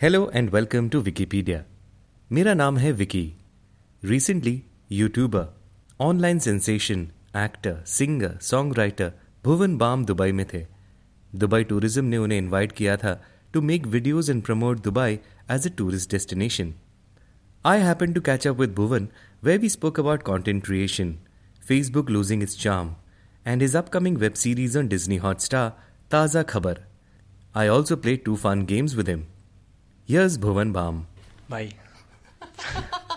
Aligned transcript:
Hello 0.00 0.30
and 0.34 0.50
welcome 0.50 0.88
to 0.88 1.00
Wikipedia 1.00 1.62
मेरा 2.30 2.52
नाम 2.54 2.76
है 2.78 2.90
Vicky 2.92 3.22
recently 4.02 4.62
youtuber 4.92 5.46
online 6.00 6.38
sensation 6.38 7.00
actor 7.36 7.82
singer 7.86 8.36
song 8.40 8.76
writer 8.78 9.12
Bhuvan 9.44 9.76
Bam 9.78 10.04
Dubai 10.04 10.32
में 10.32 10.44
थे 10.52 10.64
Dubai 11.32 11.64
tourism 11.64 12.04
ने 12.04 12.16
उन्हें 12.16 12.38
इनवाइट 12.38 12.72
किया 12.72 12.96
था 12.96 13.14
to 13.54 13.60
make 13.60 13.86
videos 13.86 14.30
and 14.30 14.42
promote 14.42 14.82
Dubai 14.82 15.18
as 15.50 15.66
a 15.66 15.70
tourist 15.78 16.10
destination 16.10 16.72
I 17.64 17.80
happen 17.80 18.12
to 18.12 18.20
catch 18.20 18.46
up 18.48 18.60
with 18.60 18.74
Bhuvan 18.74 19.08
way 19.44 19.56
we 19.58 19.68
spoke 19.68 20.00
about 20.00 20.22
content 20.22 20.64
creation 20.64 21.14
Facebook 21.62 22.10
losing 22.10 22.42
its 22.42 22.58
charm 22.58 22.94
and 23.46 23.62
his 23.62 23.74
upcoming 23.74 24.16
web 24.18 24.36
series 24.36 24.74
on 24.76 24.88
Disney 24.88 25.18
Hotstar, 25.20 25.72
Taza 26.10 26.44
Khabar. 26.44 26.76
I 27.54 27.66
also 27.68 27.96
played 27.96 28.24
two 28.24 28.36
fun 28.36 28.64
games 28.66 28.94
with 28.94 29.06
him. 29.06 29.22
Here's 30.10 30.36
Bhuvan 30.42 30.70
Bam. 30.74 31.00
भाई 31.50 31.66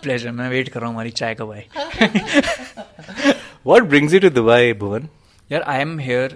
pleasure 0.04 0.32
मैं 0.32 0.50
wait 0.50 0.70
कर 0.70 0.80
रहा 0.80 0.88
हूँ 0.88 0.96
हमारी 0.96 1.12
चाय 1.12 1.36
कब 1.42 1.52
आए 1.52 1.64
What 3.70 3.88
brings 3.92 4.16
you 4.16 4.20
to 4.26 4.32
Dubai, 4.38 4.74
Bhuvan? 4.82 5.06
यार 5.52 5.62
I 5.62 5.82
am 5.82 6.00
here 6.00 6.36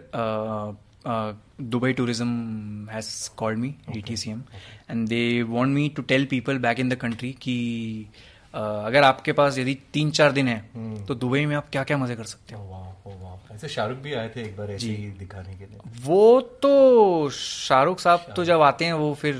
Dubai 1.73 1.93
tourism 1.93 2.87
has 2.91 3.09
called 3.37 3.59
me 3.59 3.73
D 3.89 4.01
T 4.01 4.17
C 4.17 4.31
M 4.31 4.43
and 4.91 5.07
they 5.09 5.41
want 5.49 5.75
me 5.75 5.87
to 5.95 6.01
tell 6.13 6.25
people 6.31 6.57
back 6.67 6.79
in 6.79 6.89
the 6.89 6.95
country 7.03 7.31
कि 7.41 7.57
uh, 8.53 8.61
अगर 8.61 9.03
आपके 9.03 9.31
पास 9.41 9.57
यदि 9.57 9.77
तीन 9.93 10.11
चार 10.11 10.31
दिन 10.31 10.47
है 10.47 11.05
तो 11.05 11.15
दुबई 11.15 11.45
में 11.45 11.55
आप 11.55 11.69
क्या 11.71 11.83
क्या 11.83 11.97
मज़े 11.97 12.15
कर 12.15 12.23
सकते 12.23 12.55
हो? 12.55 12.61
ऐसे 13.55 13.67
शाहरुख 13.67 13.97
भी 13.97 14.13
आए 14.13 14.29
थे 14.35 14.41
एक 14.43 14.57
बार 14.57 14.71
ऐसे 14.71 14.87
ही 14.87 15.07
दिखाने 15.19 15.53
के 15.55 15.65
लिए। 15.65 15.79
वो 16.05 16.41
तो 16.41 17.29
शाहरुख 17.43 17.99
साहब 17.99 18.33
तो 18.35 18.45
जब 18.45 18.61
आते 18.61 18.85
हैं 18.85 18.93
वो 18.93 19.13
फिर 19.21 19.35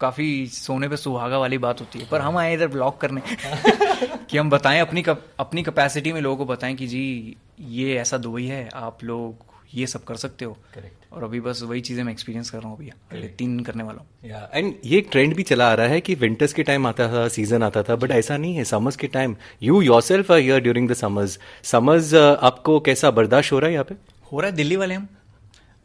काफ़ी 0.00 0.46
सोने 0.46 0.88
पे 0.88 0.96
सुहागा 0.96 1.38
वाली 1.38 1.58
बात 1.58 1.80
होती 1.80 1.98
है 1.98 2.08
पर 2.10 2.20
हम 2.20 2.36
आए 2.38 2.54
इधर 2.54 2.68
ब्लॉग 2.68 3.00
करने। 3.00 3.20
कि 4.30 4.38
हम 4.38 4.50
बताएँ 4.50 4.80
अपनी 4.80 5.02
कप, 5.02 5.24
अपनी 5.40 5.62
कैपेसिटी 5.62 6.12
में 6.12 6.20
लोगों 6.20 6.36
को 6.36 6.52
बताएँ 6.52 6.74
कि 6.74 6.86
जी 6.86 7.36
ये 7.60 7.96
ऐसा 7.98 8.18
दुबई 8.18 8.44
है 8.46 8.68
आप 8.74 9.04
लोग 9.04 9.52
ये 9.74 9.86
सब 9.86 10.04
कर 10.04 10.16
सकते 10.16 10.44
हो। 10.44 10.52
करेक्ट 10.74 11.12
और 11.12 11.24
अभी 11.24 11.40
बस 11.40 11.62
वही 11.62 11.80
चीज़ें 11.80 12.02
मैं 12.04 12.12
एक्सपीरियंस 12.12 12.50
कर 12.50 12.58
रहा 12.58 12.68
हूँ 12.68 12.78
भैया 12.78 13.26
तीन 13.38 13.58
करने 13.60 13.82
वाला 13.82 14.00
हूँ। 14.00 14.48
एंड 14.54 14.74
ये 14.84 14.98
एक 14.98 15.08
ट्रेंड 15.12 15.34
भी 15.36 15.42
चला 15.42 15.70
आ 15.70 15.74
रहा 15.74 15.86
है 15.86 16.00
कि 16.00 16.14
विंटर्स 16.14 16.52
के 16.52 16.62
टाइम 16.62 16.86
आता 16.86 17.08
था 17.12 17.26
सीज़न 17.28 17.62
आता 17.62 17.82
था 17.82 17.96
बट 17.96 18.10
ऐसा 18.10 18.36
नहीं 18.36 18.54
है 18.56 18.64
समर्स 18.64 18.96
के 18.96 19.06
time 19.08 19.36
you 19.62 19.80
yourself 20.02 20.30
are 20.32 20.38
here 20.38 20.60
during 20.60 20.88
the 20.90 20.94
summers 20.94 21.38
summers 21.64 22.14
आपको 22.14 22.78
कैसा 22.80 23.10
बर्दाश्त 23.10 23.52
हो 23.52 23.58
रहा 23.58 23.68
है 23.68 23.72
यहाँ 23.72 23.84
पे? 23.84 23.94
हो 24.32 24.40
रहा 24.40 24.50
है 24.50 24.56
दिल्ली 24.56 24.76
वाले 24.76 24.94
हम। 24.94 25.08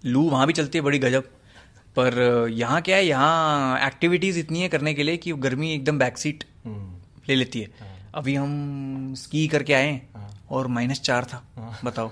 लू 0.04 0.30
वहाँ 0.30 0.48
भी 0.48 0.54
चलती 0.54 0.78
है 0.78 0.84
बड़ी 0.84 1.00
गजब। 1.00 1.24
पर 1.96 2.48
यहाँ 2.52 2.82
क्या 2.82 2.98
है 2.98 3.06
यहाँ 3.06 3.88
एक्टिविटीज़ 3.88 4.40
इतनी 4.40 4.62
है 4.62 4.70
करने 4.70 4.94
के 4.94 5.04
लिए 5.04 5.18
कि 5.18 5.34
गर्मी 5.46 5.74
एकदम 5.74 6.00
बैक 6.00 6.18
सीट 6.18 6.44
ले 7.30 7.36
लेती 7.36 7.62
है। 7.62 7.68
अभी 8.16 8.36
हम 8.36 9.14
स्की 9.18 9.48
करके 9.48 9.74
आए 9.74 10.02
और 10.52 10.68
माइनस 10.68 11.02
चार 11.02 11.26
था 11.26 11.44
बताओ। 11.86 12.12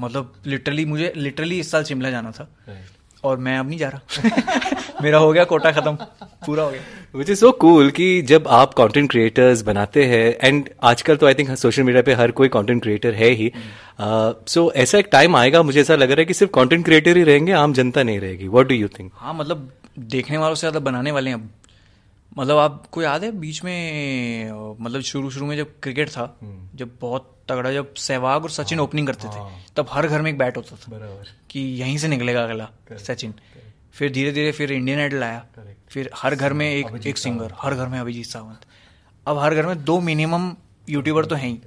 मतलब 0.00 0.34
लिटरली 0.46 0.84
मुझे 0.84 1.12
लिटरली 1.16 1.58
इस 1.60 1.70
साल 1.70 1.84
शिमला 1.84 2.10
जाना 2.10 2.30
था 2.30 2.48
और 3.24 3.38
मैं 3.38 3.58
अब 3.58 3.68
नहीं 3.68 3.78
जा 3.78 3.88
रहा। 3.88 4.80
मेरा 5.02 5.18
हो 5.18 5.32
गया 5.32 5.44
कोटा 5.44 5.72
खत्म। 5.72 5.94
पूरा 6.46 6.62
हो 6.62 6.70
गया। 6.70 6.80
विच 7.14 7.30
इज़ 7.30 7.40
सो 7.40 7.50
कूल 7.60 7.90
कि 7.90 8.10
जब 8.22 8.48
आप 8.50 8.74
कंटेंट 8.74 9.10
क्रिएटर्स 9.10 9.62
बनाते 9.62 10.04
हैं 10.06 10.24
एंड 10.40 10.68
आजकल 10.82 11.16
तो 11.16 11.26
आई 11.26 11.34
थिंक 11.34 11.50
सोशल 11.56 11.82
मीडिया 11.82 12.02
पे 12.02 12.14
हर 12.14 12.30
कोई 12.32 12.48
कंटेंट 12.50 12.82
क्रिएटर 12.82 13.14
है 13.14 13.30
ही। 13.30 13.50
सो 13.50 14.60
uh, 14.60 14.66
so, 14.66 14.76
ऐसा 14.76 14.98
एक 14.98 15.08
टाइम 15.12 15.36
आएगा 15.36 15.62
मुझे 15.62 15.80
ऐसा 15.80 15.96
लग 15.96 16.10
रहा 16.10 16.20
है 16.20 16.24
कि 16.24 16.34
सिर्फ़ 16.34 16.52
कंटेंट 16.52 16.84
क्रिएटर 16.84 17.16
ही 17.16 17.22
रहेंगे 17.24 17.52
आम 17.54 17.72
जनता 17.72 18.02
नहीं 18.02 18.20
रहेगी। 18.20 18.48
व्हाट 18.48 18.68
डू 18.68 18.74
यू 18.74 18.88
थिंक 18.98 19.10
हाँ 19.16 19.34
मतलब 19.34 19.70
देखने 19.98 20.38
वालों 20.38 20.54
से 20.54 20.60
ज़्यादा 20.60 20.80
बनाने 20.80 21.12
वाले 21.12 21.30
हैं 21.30 21.36
अब। 21.36 21.50
मतलब 22.38 22.58
आपको 22.58 23.02
याद 23.02 23.24
है 23.24 23.30
बीच 23.40 23.62
में 23.64 24.76
मतलब 24.80 25.00
शुरू 25.02 25.30
शुरू 25.30 25.46
में 25.46 25.56
जब 25.56 25.72
क्रिकेट 25.82 26.10
था 26.10 26.24
जब 26.74 26.90
बहुत 27.00 27.28
तगड़ा 27.48 27.72
जब 27.72 27.94
सहवाग 27.96 28.42
और 28.42 28.50
सचिन 28.50 28.78
हाँ, 28.78 28.84
ओपनिंग 28.84 29.06
करते 29.06 29.28
थे 29.28 29.40
तब 29.76 29.86
हर 29.90 30.06
घर 30.06 30.22
में 30.22 30.30
एक 30.30 30.38
बैट 30.38 30.56
होता 30.56 30.76
था 30.76 31.10
कि 31.50 31.60
यहीं 31.80 31.96
से 31.98 32.08
निकलेगा 32.08 32.44
अगला 32.44 32.68
सचिन। 32.98 33.34
फिर 33.94 34.12
धीरे 34.12 34.32
धीरे 34.32 34.52
फिर 34.52 34.72
इंडियन 34.72 34.98
आइडल 34.98 35.22
आया। 35.22 35.44
फिर 35.90 36.10
हर 36.16 36.34
घर 36.34 36.52
में 36.52 36.70
एक 36.70 37.06
एक 37.06 37.18
सिंगर 37.18 37.52
हर 37.58 37.74
घर 37.74 37.86
में 37.86 37.98
अभिजीत 37.98 38.26
सावंत। 38.26 38.64
अब 39.26 39.38
हर 39.38 39.54
घर 39.54 39.66
में 39.66 39.84
दो 39.84 39.98
मिनिमम 40.00 40.54
यूट्यूबर 40.88 41.24
तो 41.24 41.34
हैं 41.34 41.48
ही। 41.48 41.60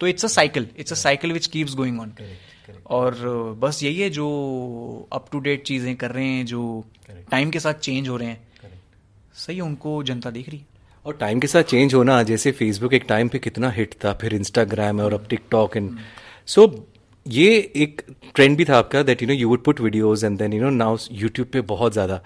तो 0.00 0.06
it's 0.06 0.24
a 0.24 0.28
cycle 0.28 0.68
it's 0.78 0.92
a 0.92 0.96
cycle 0.96 1.32
which 1.32 1.46
keeps 1.46 1.74
going 1.74 2.00
on 2.00 2.12
और 2.86 3.14
बस 3.60 3.82
यही 3.82 4.00
है 4.00 4.08
जो 4.10 4.26
अप 5.12 5.26
टू 5.32 5.38
डेट 5.40 5.62
चीज़ें 5.62 5.94
कर 5.96 6.10
रहे 6.10 6.26
हैं 6.26 6.46
जो 6.46 6.62
टाइम 7.30 7.50
के 7.50 7.60
साथ 7.60 7.74
चेंज 7.80 8.08
हो 8.08 8.16
रहे 8.16 8.28
हैं। 8.28 8.72
सही 9.36 9.56
है 9.56 9.62
उनको 9.62 10.02
जनता 10.02 10.30
देख 10.30 10.48
रही 10.48 10.58
है। 10.58 10.66
और 11.06 11.16
टाइम 11.16 11.40
के 11.40 11.46
साथ 11.46 11.62
चेंज 11.62 11.94
होना 11.94 12.22
जैसे 12.22 12.52
फेसबुक 12.52 12.94
एक 12.94 13.04
टाइम 13.08 13.28
पे 13.28 13.38
कितना 13.38 13.70
हिट 13.70 13.94
था 14.04 14.12
फिर 14.20 14.34
इंस्टाग्राम 14.34 15.00
और 15.00 15.14
अब 15.14 15.26
टिकटॉक 15.30 15.76
एंड 15.76 15.98
सो 16.46 16.66
ये 17.26 17.56
एक 17.76 18.02
ट्रेंड 18.34 18.56
भी 18.56 18.64
था 18.64 18.78
आपका 18.78 19.02
that 19.02 19.22
you 19.22 19.28
know 19.28 19.34
you 19.34 19.48
would 19.48 19.62
put 19.64 19.80
videos 19.80 20.24
and 20.24 20.38
then 20.38 20.52
you 20.52 20.62
know 20.62 20.70
now 20.70 20.96
YouTube 21.12 21.48
पे 21.48 21.60
बहुत 21.60 21.92
ज़्यादा। 21.92 22.20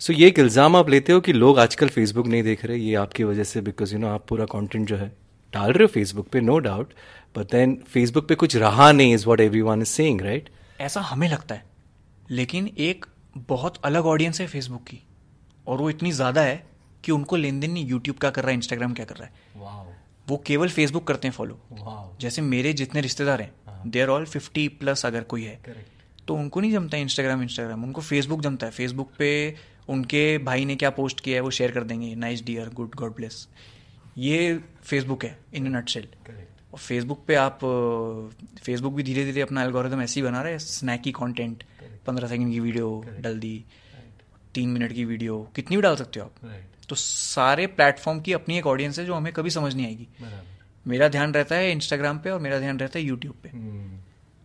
सो 0.00 0.12
so, 0.12 0.18
ये 0.18 0.28
एक 0.28 0.38
इल्ज़ाम 0.38 0.76
आप 0.76 0.90
लेते 0.90 1.12
हो 1.12 1.20
कि 1.20 1.32
लोग 1.32 1.58
आजकल 1.58 1.88
फेसबुक 1.88 2.26
नहीं 2.26 2.42
देख 2.42 2.64
रहे 2.64 2.78
ये 2.78 2.94
आपकी 2.94 3.24
वजह 3.24 3.44
से 3.44 3.60
बिकॉज़ 3.60 3.94
यू 3.94 3.98
नो 4.00 4.08
आप 4.08 4.26
पूरा 4.28 4.44
कंटेंट 4.44 4.86
जो 4.88 4.96
है 4.96 5.08
डाल 5.52 5.72
रहे 5.72 5.82
हो 5.82 5.88
फेसबुक 5.88 6.28
पे 6.28 6.40
no 6.40 6.58
doubt 6.58 6.92
but 7.36 7.50
then 7.52 7.74
Facebook 7.88 8.28
पे 8.28 8.34
कुछ 8.34 8.56
रहा 8.56 8.90
नहीं 8.92 9.14
is 9.14 9.26
what 9.26 9.40
everyone 9.62 9.82
is 9.82 9.88
saying 9.88 10.20
right 10.20 10.48
ऐसा 10.80 11.00
हमें 11.00 11.28
लगता 11.28 11.54
है 11.54 11.64
लेकिन 12.30 12.70
एक 12.78 13.06
बहुत 13.48 13.80
अलग 13.84 14.06
ऑडियंस 14.06 14.40
है 14.40 14.46
फेसबुक 14.46 14.82
की 14.82 15.02
और 15.66 15.78
वो 15.78 15.90
इतनी 15.90 16.12
ज़्यादा 16.12 16.40
है 16.40 16.64
कि 17.04 17.12
उनको 17.12 17.36
लेन 17.36 17.60
देन 17.60 17.70
नहीं 17.70 17.86
यूट्यूब 17.86 18.16
क्या 18.16 18.30
कर 18.30 18.42
रहा 18.42 18.50
है 18.50 18.56
इंस्टाग्राम 18.56 18.94
क्या 18.94 19.04
कर 19.04 19.16
रहा 19.16 19.26
है। 19.26 20.04
वो 20.28 20.36
केवल 20.46 20.68
फेसबुक 20.68 21.06
करते 21.06 21.28
हैं 21.28 21.34
फॉलो 21.34 22.16
जैसे 22.20 22.42
मेरे 22.42 22.72
जितने 22.72 23.00
रिश्तेदार 23.00 23.42
हैं 23.42 23.90
they 23.90 24.00
are 24.00 24.08
all 24.08 24.24
fifty 24.26 24.66
plus 24.70 25.06
अगर 25.06 25.22
कोई 25.24 25.42
है। 25.44 25.84
तो 26.28 26.34
उनको 26.34 26.60
नहीं 26.60 26.72
जमता 26.72 26.96
है 26.96 27.02
इंस्टाग्राम 27.02 27.42
इंस्टाग्राम 27.42 27.84
उनको 27.84 28.00
फेसबुक 28.02 28.40
जमता 28.42 28.66
है। 28.66 28.72
फेसबुक 28.72 29.10
पे 29.18 29.30
उनके 29.88 30.26
भाई 30.40 30.64
ने 30.64 30.76
क्या 30.76 30.90
पोस्ट 30.90 31.20
किया 31.20 31.36
है 31.36 31.40
वो 31.40 31.50
शेयर 31.50 31.70
कर 31.72 31.84
देंगे। 31.84 32.14
Nice 32.16 32.44
dear 32.44 32.68
good 32.74 32.94
God 32.94 33.14
bless 33.16 33.46
ये 34.18 34.58
फेसबुक 34.82 35.24
है 35.24 35.38
इन 35.54 35.76
नटशेल 35.76 36.08
और 36.72 36.78
फेसबुक 36.78 37.24
पे 37.26 37.34
आप 37.34 37.58
फेसबुक 38.62 38.94
भी 38.94 39.02
धीरे 39.02 39.24
धीरे 39.24 39.40
अपना 39.40 39.62
एल्गोरिदम 39.62 40.02
ऐसे 40.02 40.20
ही 40.20 40.26
बना 40.26 40.42
रहे 40.42 40.52
हैं। 40.52 40.58
स्नैकी 40.60 41.12
कंटेंट 41.12 41.62
पंद्रह 42.06 42.28
सेकंड 42.28 42.52
की 42.52 42.60
वीडियो 42.60 43.04
डल 43.20 43.38
दी 43.38 43.64
तीन 44.54 44.68
मिनट 44.68 44.92
की 44.92 45.04
वीडियो 45.04 45.38
कितनी 45.56 45.76
भी 45.76 45.82
डाल 45.82 45.96
सकते 45.96 46.20
हो 46.20 46.26
आप। 46.26 46.34
तो 46.88 46.96
सारे 46.96 47.66
प्लेटफॉर्म 47.68 48.20
की 48.20 48.32
अपनी 48.32 48.58
एक 48.58 48.66
ऑडियंस 48.66 48.98
है 48.98 49.04
जो 49.06 49.14
हमें 49.14 49.32
कभी 49.32 49.50
समझ 49.50 49.74
नहीं 49.74 49.86
आएगी। 49.86 50.06
मेरा 50.86 51.08
ध्यान 51.08 51.32
रहता 51.34 51.54
है 51.54 51.70
इंस्टाग्राम 51.72 52.18
पे 52.18 52.30
और 52.30 52.40
मेरा 52.40 52.58
ध्यान 52.58 52.78
रहता 52.78 52.98
है 52.98 53.04
यूट्यूब 53.04 53.34
पे। 53.42 53.50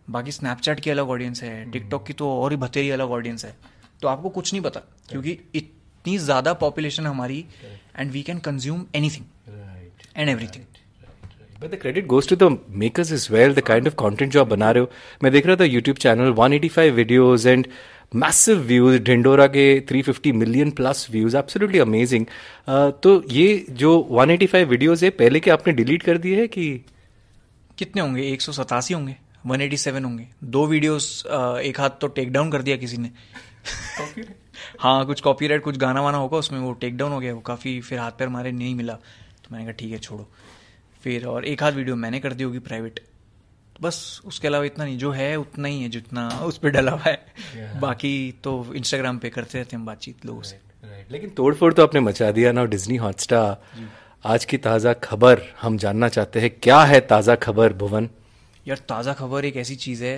बाकी 0.08 0.32
स्नैपचैट 0.32 0.80
की 0.80 0.90
अलग 0.90 1.10
ऑडियंस 1.10 1.42
है 1.42 1.70
टिकटॉक 1.70 2.06
की 2.06 2.12
तो 2.12 2.30
और 2.32 2.50
ही 2.52 2.56
भतेरी 2.58 2.90
अलग 2.90 3.10
ऑडियंस 3.10 3.44
है। 3.44 3.54
तो 4.02 4.08
आपको 4.08 4.28
कुछ 4.30 4.52
नहीं 4.52 4.62
पता 4.62 4.80
क्योंकि 5.10 5.38
इतनी 5.54 6.18
ज़्यादा 6.18 6.52
पॉपुलेशन 6.64 7.06
हमारी 7.06 7.44
and 7.96 8.10
we 8.12 8.22
can 8.22 8.38
consume 8.40 8.84
anything 8.94 9.24
and 10.16 10.28
everything 10.28 10.64
But 11.62 11.70
the 11.70 11.78
credit 11.82 12.06
goes 12.10 12.28
to 12.28 12.36
the 12.38 12.46
makers 12.82 13.10
as 13.16 13.24
well, 13.32 13.52
the 13.56 13.62
kind 13.66 13.88
of 13.88 13.94
content 13.98 14.32
जो 14.32 14.40
आप 14.40 14.46
बना 14.48 14.70
रहे 14.70 14.82
हो। 14.82 14.88
मैं 15.22 15.30
देख 15.32 15.46
रहा 15.46 15.56
था 15.56 15.64
YouTube 15.64 15.96
channel 15.96 16.32
185 16.32 16.90
videos 16.92 17.46
and 17.46 17.66
massive 18.14 18.58
views 18.60 18.98
Dhindora 19.02 19.46
के 19.46 19.64
350 19.88 20.32
million 20.34 20.70
plus 20.70 21.06
views 21.10 21.36
absolutely 21.36 21.78
amazing 21.78 22.26
तो 23.02 23.22
ये 23.30 23.64
जो 23.72 23.92
185 24.12 24.64
वीडियोस 24.64 25.02
है 25.02 25.10
पहले 25.12 25.40
के 25.40 25.50
आपने 25.50 25.72
डिलीट 25.72 26.02
कर 26.02 26.18
दिए 26.18 26.40
है 26.40 26.46
कि 26.48 26.66
कितने 27.78 28.02
होंगे? 28.02 28.22
एक 28.22 28.42
सौ 28.42 28.52
सतासी 28.52 28.94
होंगे 28.94 29.16
187 29.46 30.04
होंगे। 30.04 30.26
दो 30.44 30.66
वीडियोस 30.66 31.22
एक 31.26 31.80
हाथ 31.80 31.90
तो 32.00 32.06
टेक 32.08 32.32
डाउन 32.32 32.50
कर 32.50 32.62
दिया 32.62 32.76
किसी 32.76 32.96
ने। 32.96 33.10
हाँ 34.80 35.04
कुछ 35.06 35.20
कॉपीराइट 35.20 35.62
कुछ 35.62 35.76
गाना 35.78 36.02
वाना 36.02 36.18
होगा 36.18 36.38
उसमें 36.38 36.58
वो 36.60 36.72
टेक 36.74 36.96
डाउन 36.96 37.12
हो 37.12 37.20
गया 37.20 37.34
वो 37.34 37.40
काफ़ी 37.46 37.80
फिर 37.80 37.98
हाथ 37.98 38.12
पैर 38.18 38.28
मारे 38.28 38.52
नहीं 38.52 38.74
मिला। 38.74 38.94
तो 38.94 39.48
मैंने 39.52 39.64
कहा 39.64 39.72
ठीक 39.78 39.92
है 39.92 39.98
छोड़ो। 39.98 40.28
फिर 41.04 41.24
और 41.26 41.44
एक 41.44 41.62
हाथ 41.62 41.72
वीडियो 41.72 41.96
मैंने 41.96 42.20
कर 42.20 42.32
दी 42.32 42.44
होगी 42.44 42.58
प्राइवेट 42.60 43.00
बस 43.80 44.20
उसके 44.24 44.48
अलावा 44.48 44.64
इतना 44.64 44.84
नहीं 44.84 44.98
जो 44.98 45.10
है 45.12 45.34
उतना 45.36 45.68
ही 45.68 45.82
है 45.82 45.88
जितना 45.88 46.28
उस 46.44 46.58
पर 46.58 46.70
डला 46.70 46.92
हुआ 46.92 47.02
है। 47.06 47.16
Yeah. 47.56 47.80
बाकी 47.80 48.12
तो 48.44 48.52
इंस्टाग्राम 48.74 49.18
पे 49.18 49.30
करते 49.30 49.58
रहते 49.58 49.76
हैं 49.76 49.84
बातचीत 49.86 50.26
लोगों 50.26 50.42
से। 50.42 50.56
Right. 50.56 51.12
लेकिन 51.12 51.30
तोड़फोड़ 51.30 51.72
तो 51.74 51.82
आपने 51.82 52.00
मचा 52.00 52.30
दिया 52.32 52.52
ना 52.52 52.64
डिज्नी 52.66 52.96
हॉटस्टार 52.96 53.88
आज 54.24 54.44
की 54.44 54.58
ताज़ा 54.58 54.92
खबर 55.02 55.42
हम 55.62 55.76
जानना 55.78 56.08
चाहते 56.08 56.40
हैं 56.40 56.50
क्या 56.58 56.82
है 56.84 57.00
ताज़ा 57.06 57.34
खबर 57.44 57.72
भुवन? 57.74 58.08
यार 58.66 58.78
ताज़ा 58.88 59.12
खबर 59.12 59.44
एक 59.44 59.56
ऐसी 59.56 59.76
चीज़ 59.76 60.04
है 60.04 60.16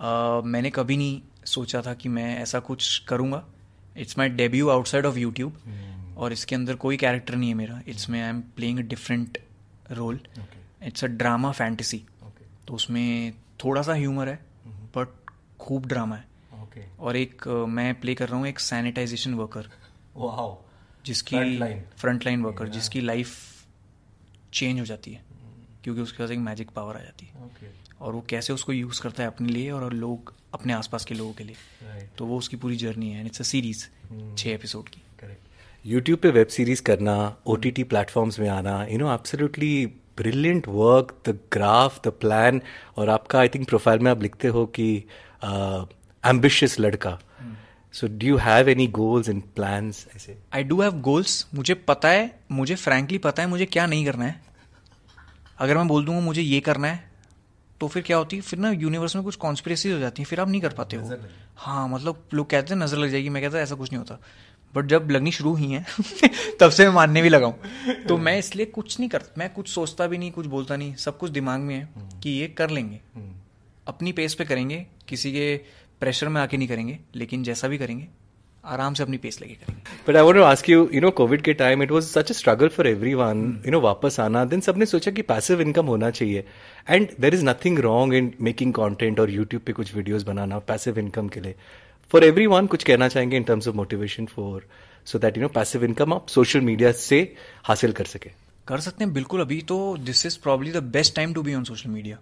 आ, 0.00 0.40
मैंने 0.40 0.70
कभी 0.70 0.96
नहीं 0.96 1.20
सोचा 1.46 1.82
था 1.82 1.94
कि 1.94 2.08
मैं 2.08 2.36
ऐसा 2.38 2.58
कुछ 2.60 2.98
करूँगा। 3.08 3.42
It's 3.96 4.18
my 4.18 4.28
debut 4.30 4.68
outside 4.68 5.06
of 5.06 5.18
YouTube 5.18 6.16
और 6.16 6.32
इसके 6.32 6.54
अंदर 6.54 6.74
कोई 6.76 6.96
कैरेक्टर 6.96 7.34
नहीं 7.34 7.48
है 7.48 7.54
मेरा। 7.54 7.80
इट्स 7.88 8.08
में 8.10 8.20
I 8.22 8.28
am 8.28 8.40
playing 8.56 8.78
different 8.88 9.38
role 9.92 10.20
it's 10.86 11.04
a 11.04 11.08
drama 11.08 11.50
fantasy 11.52 12.02
तो 12.68 12.74
उसमें 12.74 13.32
थोड़ा 13.64 13.82
सा 13.82 13.94
ह्यूमर 13.94 14.28
है 14.28 14.38
बट 14.96 15.08
खूब 15.60 15.86
ड्रामा 15.86 16.16
है। 16.16 16.24
Okay. 16.64 16.84
और 17.00 17.16
एक 17.16 17.46
मैं 17.68 17.94
प्ले 18.00 18.14
कर 18.14 18.28
रहा 18.28 18.38
हूँ 18.38 18.46
एक 18.46 18.60
सैनिटाइजेशन 18.60 19.34
वर्कर 19.34 19.70
वाओ 20.16 20.56
जिसकी 21.06 21.36
फ्रंट 21.96 22.24
लाइन 22.26 22.42
वर्कर 22.42 22.68
जिसकी 22.68 23.00
लाइफ 23.00 23.36
चेंज 24.52 24.80
हो 24.80 24.84
जाती 24.86 25.12
है 25.12 25.24
क्योंकि 25.84 26.00
उसके 26.00 26.18
पास 26.18 26.30
एक 26.30 26.38
मैजिक 26.38 26.70
पावर 26.70 26.96
आ 26.96 27.00
जाती 27.00 27.26
है। 27.26 27.48
Okay. 27.48 28.00
और 28.00 28.12
वो 28.12 28.24
कैसे 28.28 28.52
उसको 28.52 28.72
यूज़ 28.72 29.00
करता 29.02 29.22
है 29.22 29.26
अपने 29.26 29.48
लिए 29.48 29.70
और 29.70 29.92
लोग 29.92 30.34
अपने 30.54 30.72
आसपास 30.72 31.04
के 31.04 31.14
लोगों 31.14 31.32
के 31.32 31.44
लिए। 31.44 31.56
Right. 31.56 32.16
तो 32.18 32.26
वो 32.26 32.38
उसकी 32.38 32.56
पूरी 32.56 32.76
जर्नी 32.76 33.10
है 33.10 33.26
इट्स 33.26 33.40
अ 33.40 33.44
सीरीज़ 33.44 33.86
छः 34.36 34.50
एपिसोड 34.50 34.88
की। 34.88 35.00
यूट्यूब 35.84 36.18
पे 36.18 36.30
वेब 36.30 36.46
सीरीज़ 36.46 36.82
करना 36.82 37.14
ओ 37.46 37.54
टी 37.56 37.70
टी 37.70 37.82
प्लेटफॉर्म्स 37.84 38.38
में 38.40 38.48
आना 38.48 38.84
you 38.84 38.98
know 38.98 39.12
absolutely 39.14 39.86
brilliant 40.18 40.68
work 40.68 41.14
the 41.28 41.38
graph 41.52 42.00
the 42.04 42.12
plan 42.20 42.60
और 42.96 43.08
आपका 43.10 43.38
आई 43.38 43.48
थिंक 43.48 43.68
प्रोफ़ाइल 43.68 43.98
में 43.98 44.10
आप 44.10 44.22
लिखते 44.22 44.48
हो 44.48 44.64
कि 44.78 44.88
एम्बिशियस 46.24 46.78
लड़का। 46.80 47.18
So 47.94 48.06
do 48.08 48.26
you 48.26 48.36
have 48.36 48.68
any 48.68 48.86
goals 48.92 49.28
and 49.28 49.42
plans 49.56 50.06
ऐसे 50.16 50.36
आई 50.54 50.64
डू 50.64 50.80
हैव 50.80 51.00
गोल्स 51.00 51.46
मुझे 51.54 51.74
पता 51.88 52.08
है 52.08 52.30
मुझे 52.52 52.74
फ्रैंकली 52.76 53.18
पता 53.20 53.42
है 53.42 53.48
मुझे 53.48 53.66
क्या 53.66 53.86
नहीं 53.86 54.04
करना 54.06 54.24
है। 54.24 54.40
अगर 55.58 55.76
मैं 55.76 55.88
बोल 55.88 56.04
दूँगा 56.04 56.20
मुझे 56.20 56.42
ये 56.42 56.60
करना 56.60 56.88
है 56.88 57.12
तो 57.80 57.88
फिर 57.88 58.02
क्या 58.02 58.16
होती 58.16 58.36
है? 58.36 58.42
फिर 58.42 58.58
ना 58.58 58.70
यूनिवर्स 58.70 59.14
में 59.16 59.24
कुछ 59.24 59.36
कॉन्स्पिरेसी 59.36 59.90
हो 59.90 59.98
जाती 59.98 60.22
है 60.22 60.26
फिर 60.26 60.40
आप 60.40 60.48
नहीं 60.48 60.60
कर 60.60 60.72
पाते 60.72 60.96
हो। 60.96 61.16
हाँ 61.56 61.88
मतलब 61.88 62.22
लोग 62.34 62.48
कहते 62.50 62.74
हैं 62.74 62.80
नज़र 62.80 62.98
लग 62.98 63.10
जाएगी। 63.10 63.28
मैं 63.28 63.42
कहता 63.42 63.58
ऐसा 63.60 63.74
कुछ 63.74 63.92
नहीं 63.92 63.98
होता। 63.98 64.18
बट 64.76 64.86
जब 64.86 65.10
लगनी 65.10 65.32
शुरू 65.32 65.52
हुई 65.54 65.70
है, 65.70 65.84
तब 66.60 66.70
से 66.70 66.86
मैं 66.86 66.94
मानने 66.94 67.22
भी 67.22 67.28
लगा 67.28 67.46
हूँ। 67.46 68.04
तो 68.08 68.16
मैं 68.18 68.38
इसलिए 68.38 68.66
कुछ 68.66 68.98
नहीं 69.00 69.10
करता 69.10 69.34
मैं 69.38 69.52
कुछ 69.52 69.68
सोचता 69.68 70.06
भी 70.06 70.18
नहीं, 70.18 70.30
कुछ 70.30 70.46
बोलता 70.46 70.76
नहीं, 70.76 70.94
सब 70.94 71.18
कुछ 71.18 71.30
दिमाग 71.30 71.60
में 71.60 71.74
है 71.74 71.88
कि 72.22 72.30
ये 72.30 72.48
कर 72.48 72.70
लेंगे। 72.70 73.00
अपनी 73.88 74.12
पेस 74.12 74.34
पे 74.34 74.44
करेंगे, 74.44 74.86
किसी 75.08 75.32
के 75.32 75.56
प्रेशर 76.00 76.28
में 76.28 76.40
आके 76.40 76.56
नहीं 76.56 76.68
करेंगे, 76.68 76.98
लेकिन 77.16 77.42
जैसा 77.42 77.68
भी 77.68 77.78
करेंगे, 77.78 78.06
आराम 78.64 78.94
से 78.94 79.02
अपनी 79.02 79.16
पेस 79.16 79.40
लेके 79.40 79.54
करेंगे। 79.54 79.82
But 80.08 80.16
I 80.16 80.22
want 80.22 80.36
to 80.36 80.42
ask 80.42 80.68
you 80.68 80.88
you 80.94 81.00
know 81.00 81.10
Covid 81.10 81.42
के 81.42 81.52
time 81.52 81.82
it 81.82 81.90
was 81.90 82.02
such 82.02 82.30
a 82.30 82.34
struggle 82.34 82.68
for 82.68 82.86
everyone 82.86 83.62
you 83.66 83.72
know 83.72 83.80
वापस 83.80 84.20
आना। 84.20 84.44
देन 84.44 84.60
सबने 84.60 84.86
सोचा 84.86 85.10
कि 85.10 85.22
पैसिव 85.22 85.60
इनकम 85.60 85.86
होना 85.86 86.10
चाहिए। 86.10 86.44
And 86.90 87.08
there 87.20 87.34
is 87.34 87.44
nothing 87.44 87.78
wrong 87.78 88.14
in 88.14 88.32
making 88.40 88.72
content 88.72 89.20
और 89.20 89.30
यूट्यूब 89.30 89.62
पे 89.62 89.72
कुछ 89.72 89.94
वीडियोस 89.94 90.22
बनाना 90.22 90.58
पैसिव 90.58 90.98
इनकम 90.98 91.28
के 91.28 91.40
लिए। 91.40 91.54
फॉर 92.10 92.24
एवरीवन 92.24 92.66
कुछ 92.66 92.84
कहना 92.84 93.08
चाहेंगे 93.08 93.36
in 93.36 93.42
terms 93.42 93.68
of 93.68 93.76
motivation 93.76 94.26
for 94.26 94.66
so 95.06 95.18
that 95.18 95.36
you 95.36 95.42
know 95.42 95.48
passive 95.54 95.84
income 95.84 96.12
आप 96.14 96.28
सोशल 96.28 96.60
मीडिया 96.60 96.92
से 96.92 97.20
हासिल 97.64 97.92
कर 97.92 98.04
सके। 98.04 98.30
कर 98.68 98.80
सकते 98.80 99.04
हैं 99.04 99.12
बिल्कुल। 99.14 99.40
अभी 99.40 99.60
तो 99.62 99.76
this 100.00 100.24
is 100.26 100.38
probably 100.42 100.70
the 100.72 100.82
best 100.92 101.14
time 101.16 101.32
to 101.34 101.42
be 101.42 101.54
on 101.54 101.64
social 101.64 101.90
media 101.90 102.18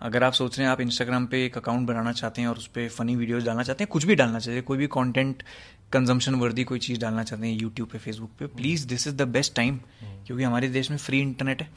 अगर 0.00 0.24
आप 0.24 0.32
सोच 0.32 0.58
रहे 0.58 0.66
हैं 0.66 0.72
आप 0.72 0.80
इंस्टाग्राम 0.80 1.26
पे 1.26 1.44
एक 1.46 1.56
अकाउंट 1.58 1.88
बनाना 1.88 2.12
चाहते 2.12 2.40
हैं 2.40 2.48
और 2.48 2.56
उस 2.56 2.66
पर 2.66 2.88
फनी 2.88 3.16
वीडियोज़ 3.16 3.46
डालना 3.46 3.62
चाहते 3.62 3.84
हैं 3.84 3.90
कुछ 3.92 4.04
भी 4.04 4.14
डालना 4.14 4.38
चाहते 4.38 4.54
हैं 4.54 4.64
कोई 4.64 4.78
भी 4.78 4.86
कंटेंट 4.86 5.42
कंजम्पशन 5.92 6.34
वर्दी 6.34 6.64
कोई 6.64 6.78
चीज़ 6.78 7.00
डालना 7.00 7.24
चाहते 7.24 7.46
हैं 7.46 7.58
यूट्यूब 7.58 7.88
पे 7.88 7.98
फेसबुक 7.98 8.30
पे 8.38 8.46
please 8.46 8.86
this 8.86 9.06
is 9.08 9.14
the 9.14 9.28
best 9.28 9.54
time 9.54 9.78
क्योंकि 10.02 10.42
हमारे 10.42 10.68
देश 10.68 10.90
में 10.90 10.98
फ्री 10.98 11.20
इंटरनेट 11.20 11.62
है। 11.62 11.68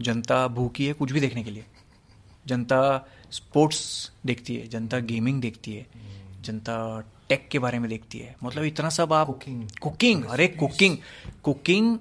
जनता 0.00 0.46
भूखी 0.48 0.86
है 0.86 0.92
कुछ 0.92 1.12
भी 1.12 1.20
देखने 1.20 1.44
के 1.44 1.50
लिए। 1.50 1.64
जनता 2.46 3.08
स्पोर्ट्स 3.30 3.80
देखती 4.26 4.56
है 4.56 4.68
जनता 4.68 4.98
गेमिंग 5.10 5.40
देखती 5.40 5.74
है। 5.74 5.86
जनता 6.50 6.78
टेक 7.28 7.48
के 7.50 7.58
बारे 7.58 7.78
में 7.78 7.88
देखती 7.90 8.18
है। 8.18 8.34
मतलब 8.44 8.64
इतना 8.64 8.88
सब 8.90 9.12
आप 9.12 9.26
कुकिंग 9.26 9.68
कुकिंग 9.82 10.24
अरे 10.26 10.48
कुकिंग 10.56 10.96
कुकिंग 11.44 11.98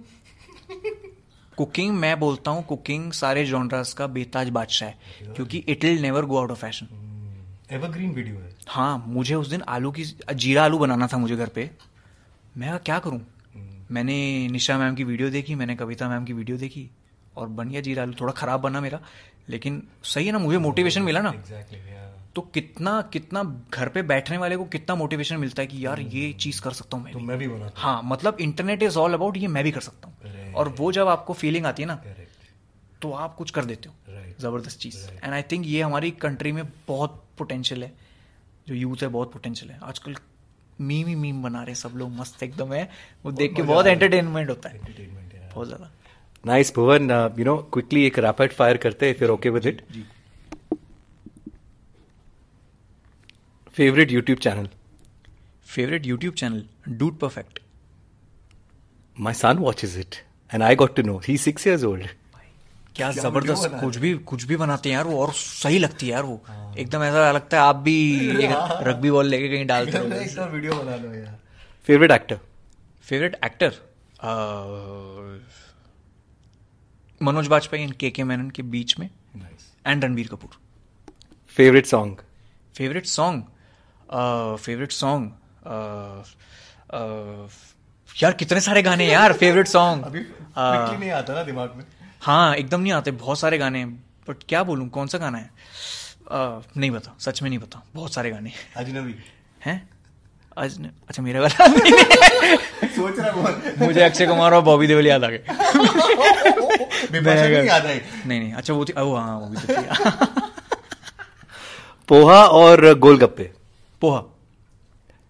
कुकिंग 1.58 1.96
मैं 1.96 2.20
बोलता 2.20 2.52
हूँ 2.52 2.64
कुकिंग 2.66 3.12
सारे 3.14 3.46
जॉनरास 3.46 3.94
का 3.94 4.08
बेताज 4.10 4.50
बादशाह 4.50 4.90
है 4.90 5.34
क्योंकि 5.36 5.58
it 5.68 5.84
will 5.84 6.02
never 6.02 6.26
go 6.26 6.38
out 6.38 6.52
of 6.52 6.60
fashion 6.60 6.88
evergreen 7.72 8.12
video 8.12 8.36
है। 8.36 8.50
हाँ 8.68 9.04
मुझे 9.08 9.36
उस 9.36 9.48
दिन 9.48 9.62
आलू 9.70 9.92
की 9.92 10.04
जीरा 10.36 10.64
आलू 10.64 10.78
बनाना 10.78 11.08
था 11.08 11.18
मुझे 11.18 11.36
घर 11.36 11.48
पे। 11.56 11.70
मैं 12.58 12.78
क्या 12.80 12.98
करूँ? 13.00 13.20
मैंने 13.92 14.16
निशा 14.52 14.78
मैम 14.78 14.96
की 14.96 15.04
वीडियो 15.04 15.30
देखी 15.30 15.56
मैंने 15.56 15.76
कविता 15.76 16.10
मैम 16.10 16.26
की 16.26 16.34
वीडियो 16.34 16.58
देखी 16.58 16.90
और 17.38 17.48
बन 17.50 17.70
गया 17.70 17.82
जीरा 17.82 18.04
आलू। 18.04 18.14
थोड़ा 18.22 18.34
खराब 18.34 18.62
बना 18.62 18.82
मेरा 18.82 19.00
लेकिन 19.50 19.82
सही 20.06 20.26
है 20.26 20.32
ना 20.32 20.40
मुझे 20.40 20.58
मोटिवेशन 20.60 21.02
मिला 21.02 21.22
ना। 21.22 21.34
Exactly, 21.34 21.80
yeah. 21.90 22.09
तो 22.40 22.44
कितना 22.54 22.92
कितना 23.14 23.42
घर 23.74 23.90
पे 23.90 24.02
बैठने 24.10 24.38
वाले 24.38 24.58
को 24.58 24.66
कितना 24.74 24.96
मोटिवेशन 24.96 25.38
मिलता 25.38 25.62
है 25.62 25.68
कि 25.68 25.86
यार 25.86 26.00
ये 26.02 26.32
चीज़ 26.34 26.62
कर 26.62 26.72
सकता 26.72 26.98
हूँ 26.98 27.04
मैं 27.06 27.14
तो 27.14 27.20
मैं 27.20 27.38
भी 27.38 27.48
बना 27.48 27.72
हाँ। 27.76 28.02
मतलब 28.06 28.38
इंटरनेट 28.42 28.84
इज़ 28.84 28.98
ऑल 28.98 29.14
अबाउट 29.14 29.38
ये 29.38 29.48
मैं 29.48 29.64
भी 29.64 29.72
कर 29.72 29.82
सकता 29.82 30.08
हूँ। 30.08 30.54
और 30.54 30.70
वो 30.78 30.92
जब 30.92 31.08
आपको 31.08 31.34
फीलिंग 31.34 31.66
आती 31.66 31.84
है 31.84 31.88
ना 31.88 31.96
तो 33.02 33.12
आप 33.14 33.36
कुछ 33.36 33.52
कर 33.52 33.66
देते 33.66 33.90
हो। 33.90 33.96
ज़बरदस्त 34.42 34.80
चीज़। 34.80 34.98
एंड 35.24 35.34
आई 35.34 35.42
थिंक 35.52 35.66
ये 35.68 35.82
हमारी 35.82 36.12
कंट्री 36.22 36.52
में 36.52 36.64
बहुत 36.88 37.24
पोटेंशियल 37.38 37.84
है। 37.84 37.92
जो 38.68 38.76
यूथ 38.76 39.04
है 39.04 39.08
बहुत 39.10 39.32
पोटेंशियल 39.34 39.72
है। 39.72 39.80
आजकल 39.84 40.16
मीम 40.82 41.08
ही 41.08 41.16
मीम 41.16 41.42
बना 41.44 41.64
रहे 41.64 41.76
सब 41.76 41.98
लोग 41.98 42.12
मस्त 42.12 42.44
एकदम 42.44 42.74
है। 42.74 42.90
वो 43.26 43.32
देख 43.34 43.56
के 43.56 43.62
बहुत 43.64 43.88
एंटरटेनमेंट 43.88 44.50
होता 44.50 44.70
है। 44.70 44.80
बहुत 44.80 45.68
ज़्यादा। 45.68 45.92
Nice 46.44 46.74
Bhuvan 46.76 47.12
you 47.40 47.46
know 47.46 47.58
quickly 47.74 48.06
एक 48.06 48.20
रैपिड 48.20 48.54
फायर 48.54 48.78
करते 48.78 49.08
हैं 49.08 49.16
फिर 49.16 49.30
okay 49.30 49.50
with 49.50 49.66
it 49.66 49.82
favourite 53.80 54.12
YouTube 54.12 54.40
channel 54.44 54.68
favourite 55.66 56.06
YouTube 56.06 56.34
channel 56.40 56.64
Dude 57.00 57.18
Perfect 57.18 57.60
my 59.18 59.34
son 59.42 59.58
watches 59.58 59.96
it 59.98 60.16
and 60.52 60.64
I 60.64 60.76
got 60.82 60.96
to 60.96 61.02
know 61.02 61.16
he 61.28 61.36
six 61.44 61.68
years 61.68 61.84
old 61.90 62.08
क्या 62.96 63.12
ज़बरदस्त 63.12 63.70
कुछ 63.82 63.98
भी 63.98 64.14
कुछ 64.32 64.44
भी 64.46 64.56
बनाते 64.62 64.90
हैं 64.90 64.96
यार 64.96 65.06
वो 65.08 65.20
और 65.26 65.32
सही 65.34 65.78
लगती 65.80 66.06
है 66.06 66.12
यार 66.12 66.24
वो। 66.24 66.42
एकदम 66.78 67.04
ऐसा 67.04 67.32
लगता 67.32 67.58
है 67.58 67.64
आप 67.64 67.76
भी 67.86 67.96
एक 68.46 68.52
रग्बी 68.88 69.12
बॉल 69.12 69.28
लेके 69.28 69.48
कहीं 69.50 69.66
डालते 69.68 69.98
हो 69.98 70.04
वीडियो 70.56 70.74
बना 70.74 70.96
लो 70.96 71.14
यार। 71.14 71.38
Favourite 71.90 72.12
actor 72.12 72.40
favourite 73.10 73.38
actor 73.46 73.78
Manoj 77.22 77.48
Bajpayee 77.56 77.84
and 77.84 77.94
K 78.02 78.10
K 78.18 78.24
Menon 78.24 78.50
के 78.50 78.64
बीच 78.76 78.98
में 79.00 79.10
and 79.86 80.04
Ranbir 80.06 80.28
Kapoor. 80.34 80.60
Favourite 81.58 81.86
song 81.86 82.22
favourite 82.76 83.06
song 83.06 83.44
favourite 84.12 84.92
song 84.92 85.32
यार 88.24 88.34
कितने 88.34 88.62
सारे 88.62 88.82
गाने 88.84 89.08
यार 89.08 89.34
फेवरेट 89.34 89.68
सॉन्ग 89.68 90.04
अभी 90.06 90.20
नहीं 90.98 91.12
आता 91.12 91.34
ना 91.34 91.44
दिमाग 91.44 91.74
में। 91.76 91.84
हाँ 92.22 92.56
एकदम 92.56 92.82
नहीं 92.82 92.94
आते 92.94 93.12
बहुत 93.20 93.40
सारे 93.40 93.58
गाने 93.58 93.86
बट 94.30 94.44
क्या 94.50 94.64
बोलूँ 94.64 94.90
कौन 94.90 95.08
सा 95.08 95.18
गाना 95.18 95.38
है? 95.38 95.50
आ, 96.32 96.60
नहीं 96.78 96.92
बता 96.92 97.16
सच 97.20 97.42
में 97.42 97.50
नहीं 97.50 97.60
बता 97.60 97.84
बहुत 97.96 98.14
सारे 98.14 98.30
गाने 98.32 98.52
अजनबी। 98.78 99.16
हैं? 99.66 99.90
आज 100.58 100.80
अच्छा 100.82 101.24
मेरा 101.24 101.42
वाला 101.42 101.68
सोच 102.88 103.20
रहा 103.20 103.86
मुझे 103.86 104.02
अक्षय 104.02 104.28
कुमार 104.28 104.54
और 104.54 104.62
बॉबी 104.64 104.88
देवल 104.88 105.08
याद 105.08 105.24
आ 105.24 105.30
गए। 105.30 105.44
नहीं 107.12 107.22
नहीं 107.22 108.40
नहीं 108.40 108.54
अच्छा 108.54 108.74
वो 108.74 108.86
थी 108.86 108.94
ओ 108.94 109.16
हाँ 109.16 109.38
वो 109.40 109.48
भी 109.48 109.58
तो 109.58 109.74
पोहा 112.10 112.44
और 112.60 112.94
गोलगप्पे। 113.00 113.52
पोहा। 114.02 114.24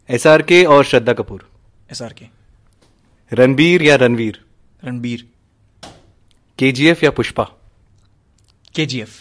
एस 0.09 0.27
आर 0.27 0.41
के 0.41 0.63
और 0.65 0.83
श्रद्धा 0.83 1.13
कपूर। 1.13 1.49
एस 1.91 2.01
आर 2.01 2.13
के 2.13 2.25
रणबीर 3.33 3.81
या 3.83 3.95
रणवीर? 3.95 4.43
रणबीर। 4.83 5.27
के 6.59 6.71
जी 6.71 6.87
एफ़ 6.87 7.05
या 7.05 7.11
पुष्पा? 7.11 7.43
के 8.75 8.85
जी 8.85 9.01
एफ़ 9.01 9.17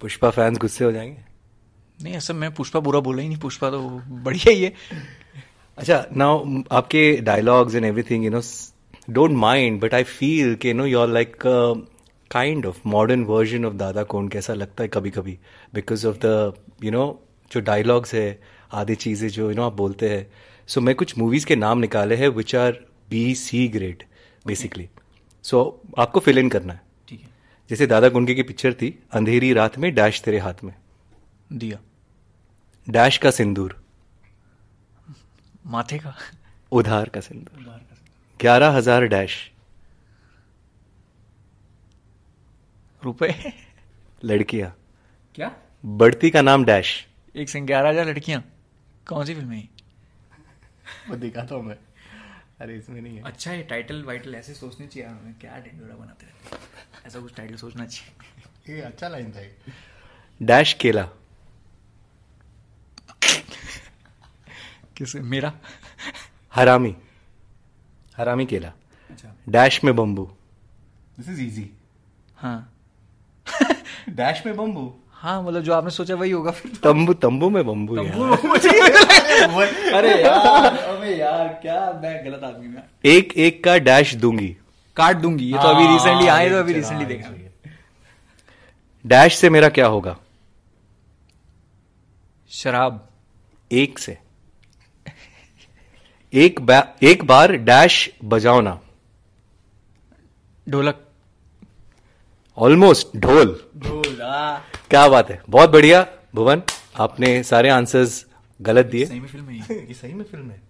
पुष्पा 0.00 0.30
फैंस 0.30 0.58
गुस्से 0.58 0.84
हो 0.84 0.92
जाएँगे। 0.92 1.20
नहीं 2.02 2.14
ऐसा 2.14 2.34
मैं 2.34 2.52
पुष्पा 2.54 2.80
बुरा 2.80 3.00
बोला 3.00 3.22
ही 3.22 3.28
नहीं। 3.28 3.38
पुष्पा 3.38 3.70
तो 3.70 3.80
बढ़िया 4.24 4.50
ही 4.50 4.62
है। 4.62 4.74
अच्छा 5.78 6.06
नाउ 6.16 6.62
आपके 6.72 7.16
dialogues 7.22 7.74
and 7.74 7.84
everything 7.84 8.24
you 8.24 8.30
know 8.30 8.40
don't 9.10 9.30
mind 9.30 9.80
but 9.80 9.94
I 9.94 10.02
feel 10.02 10.54
के 10.54 10.72
know 10.72 10.86
you 10.86 10.98
are 10.98 11.08
like 11.08 11.36
kind 12.30 12.66
of 12.66 12.80
modern 12.86 13.24
version 13.24 13.64
of 13.64 13.74
Dada 13.74 14.02
Kondke? 14.02 14.28
कैसा 14.28 14.54
लगता 14.54 14.82
है 14.84 14.88
कभी 14.88 15.10
कभी 15.10 15.38
because 15.74 16.06
of 16.06 16.16
the 16.24 16.52
you 16.84 16.90
know 16.90 17.04
जो 17.52 17.60
डायलॉग्स 17.60 18.14
है 18.14 18.40
आधी 18.72 18.94
चीज़ें 18.96 19.28
जो 19.28 19.50
यू 19.50 19.56
नो 19.56 19.62
आप 19.62 19.72
बोलते 19.74 20.08
हैं। 20.10 20.26
सो 20.68 20.80
so, 20.80 20.86
मैं 20.86 20.94
कुछ 20.94 21.16
मूवीज़ 21.18 21.46
के 21.46 21.56
नाम 21.56 21.78
निकाले 21.78 22.16
हैं 22.16 22.28
which 22.30 22.54
are 22.56 22.72
B 23.10 23.34
C 23.34 23.66
grade 23.68 24.02
basically 24.46 24.88
so 25.44 25.60
आपको 25.98 26.20
फिल 26.20 26.38
इन 26.38 26.48
करना 26.48 26.72
है। 26.72 26.80
ठीक 27.08 27.20
है। 27.20 27.28
जैसे 27.70 27.86
दादा 27.86 28.08
गुंडे 28.08 28.34
की 28.34 28.42
पिक्चर 28.42 28.72
थी 28.72 28.98
अंधेरी 29.12 29.52
रात 29.52 29.78
में 29.78 29.94
डैश 29.94 30.20
तेरे 30.22 30.38
हाथ 30.38 30.64
में। 30.64 30.74
दिया। 31.52 31.78
डैश 32.86 33.16
का 33.18 33.30
सिंदूर। 33.30 33.80
माथे 35.66 35.98
का। 35.98 36.14
उधार 36.72 37.08
का 37.08 37.20
सिंदूर। 37.20 37.80
ग्यारह 38.40 38.70
हज़ार 38.70 39.06
डैश 39.06 39.36
रुपए? 43.02 43.34
लड़कियाँ। 44.24 44.74
क्या? 45.34 45.50
बढ़ती 45.84 46.30
का 46.30 46.42
नाम 46.42 46.64
डैश 46.64 46.94
एक 47.34 47.48
संग 47.48 47.66
ग्यारह 47.66 47.88
हज़ार 47.88 48.06
लड़कियाँ। 48.06 48.42
कौन 49.08 49.24
सी 49.26 49.34
फ़िल्म 49.34 49.52
है? 49.52 49.68
वो 51.08 51.16
दिखाता 51.16 51.54
हूँ 51.54 51.64
मैं। 51.64 51.76
अरे 52.60 52.76
इसमें 52.76 53.00
नहीं 53.00 53.16
है। 53.16 53.22
अच्छा 53.26 53.52
ये 53.52 53.62
टाइटल 53.70 54.02
वाइटल 54.04 54.34
ऐसे 54.34 54.54
सोचनी 54.54 54.86
चाहिए। 54.86 55.08
हमें 55.08 55.34
क्या 55.40 55.58
ढिंडोरा 55.64 55.94
बनाते 55.96 56.26
रहते 56.26 57.06
ऐसा 57.08 57.20
कुछ 57.20 57.34
टाइटल 57.36 57.56
सोचना 57.56 57.86
चाहिए। 57.86 58.74
ये 58.74 58.80
अच्छा 58.82 59.08
लाइन 59.08 59.32
था 59.32 59.40
डैश 60.40 60.72
केला 60.80 61.08
किस? 64.96 65.14
मेरा? 65.16 65.52
हरामी 66.52 66.94
हरामी 68.16 68.46
केला 68.46 68.72
अच्छा। 69.10 69.34
डैश 69.48 69.82
में 69.84 69.94
बम्बू 69.96 70.24
दिस 71.18 71.28
इज़ 71.28 71.40
इजी 71.42 71.70
हाँ। 72.36 72.58
डैश 74.10 74.42
में 74.46 74.56
बम्बू 74.56 74.84
हाँ 75.22 75.42
मतलब 75.42 75.62
जो 75.62 75.72
आपने 75.72 75.90
सोचा 75.90 76.14
वही 76.14 76.30
होगा 76.30 76.50
फिर। 76.50 76.72
तंबू 76.84 77.14
तंबू 77.14 77.50
में 77.50 77.66
बम्बू। 77.66 77.96
अरे 79.96 80.22
यार 80.22 80.76
अबे 80.76 81.20
यार 81.20 81.58
क्या 81.62 82.00
मैं 82.02 82.26
गलत 82.26 82.44
आदमी 82.44 82.68
में 82.68 82.82
एक 83.04 83.32
एक 83.36 83.64
का 83.64 83.78
डैश 83.78 84.14
दूँगी। 84.14 84.56
काट 84.96 85.16
दूँगी 85.16 85.44
ये 85.44 85.52
तो 85.52 85.58
अभी 85.58 85.92
रिसेंटली 85.92 86.28
आए 86.28 86.50
तो 86.50 86.56
अभी 86.56 86.72
रिसेंटली 86.72 87.06
देखा। 87.06 87.30
डैश 89.06 89.36
से 89.36 89.50
मेरा 89.50 89.68
क्या 89.68 89.86
होगा? 89.86 90.16
शराब। 92.50 93.08
एक 93.72 93.98
से। 93.98 94.18
एक 96.32 96.60
बा, 96.60 96.86
एक 97.02 97.24
बार 97.24 97.52
डैश 97.52 98.10
बजाओ 98.24 98.60
ना। 98.60 98.80
ढोलक। 100.68 101.11
ऑलमोस्ट 102.58 103.16
ढोल 103.16 103.70
ढोल 103.76 104.22
हाँ। 104.22 104.64
क्या 104.90 105.08
बात 105.08 105.30
है? 105.30 105.42
बहुत 105.50 105.70
बढ़िया। 105.70 106.06
भुवन 106.34 106.62
आपने 107.00 107.42
सारे 107.42 107.68
आंसर्स 107.68 108.26
गलत 108.62 108.86
दिए। 108.86 109.06
सही 109.06 109.20
में 109.20 109.28
फ़िल्म 109.28 109.48
है 109.48 109.56
ये। 109.56 109.86
ये 109.88 109.94
सही 109.94 110.12
में 110.12 110.24
फ़िल्म 110.24 110.50
है। 110.50 110.60